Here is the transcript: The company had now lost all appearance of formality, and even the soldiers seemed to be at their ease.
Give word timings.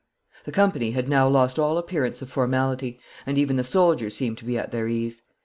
The 0.45 0.51
company 0.51 0.93
had 0.93 1.07
now 1.07 1.27
lost 1.27 1.59
all 1.59 1.77
appearance 1.77 2.23
of 2.23 2.29
formality, 2.31 2.99
and 3.27 3.37
even 3.37 3.57
the 3.57 3.63
soldiers 3.63 4.15
seemed 4.15 4.39
to 4.39 4.45
be 4.45 4.57
at 4.57 4.71
their 4.71 4.87
ease. 4.87 5.21